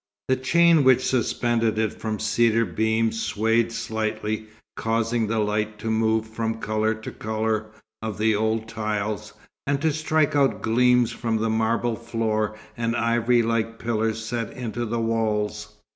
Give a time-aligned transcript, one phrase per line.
[0.29, 6.25] The chain which suspended it from cedar beams swayed slightly, causing the light to move
[6.25, 7.67] from colour to colour
[8.01, 9.33] of the old tiles,
[9.67, 14.85] and to strike out gleams from the marble floor and ivory like pillars set into
[14.87, 15.71] the walls.